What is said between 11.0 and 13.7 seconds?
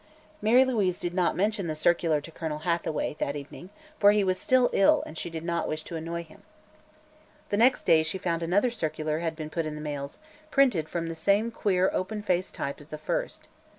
the same queer open faced type as the first.